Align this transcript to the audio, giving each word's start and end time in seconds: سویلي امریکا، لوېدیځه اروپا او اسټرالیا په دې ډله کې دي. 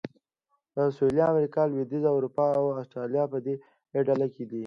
سویلي 0.95 1.21
امریکا، 1.31 1.61
لوېدیځه 1.69 2.09
اروپا 2.13 2.45
او 2.59 2.65
اسټرالیا 2.81 3.23
په 3.31 3.37
دې 3.45 3.55
ډله 4.07 4.27
کې 4.33 4.43
دي. 4.49 4.59